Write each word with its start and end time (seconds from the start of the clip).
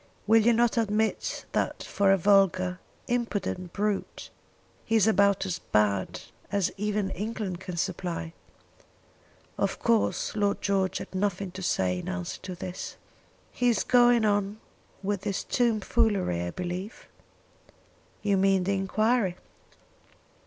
Will 0.25 0.41
you 0.43 0.51
not 0.53 0.79
admit 0.79 1.45
that 1.51 1.83
for 1.83 2.11
a 2.11 2.17
vulgar, 2.17 2.79
impudent 3.07 3.71
brute, 3.71 4.31
he 4.83 4.95
is 4.95 5.05
about 5.05 5.45
as 5.45 5.59
bad 5.59 6.21
as 6.51 6.71
even 6.75 7.11
England 7.11 7.59
can 7.59 7.77
supply?" 7.77 8.33
Of 9.59 9.77
course 9.77 10.35
Lord 10.35 10.59
George 10.59 10.97
had 10.97 11.13
nothing 11.13 11.51
to 11.51 11.61
say 11.61 11.99
in 11.99 12.09
answer 12.09 12.41
to 12.41 12.55
this. 12.55 12.95
"He 13.51 13.69
is 13.69 13.83
going 13.83 14.25
on 14.25 14.59
with 15.03 15.21
this 15.21 15.43
tom 15.43 15.81
foolery, 15.81 16.41
I 16.41 16.49
believe?" 16.49 17.05
"You 18.23 18.37
mean 18.37 18.63
the 18.63 18.73
enquiry?" 18.73 19.35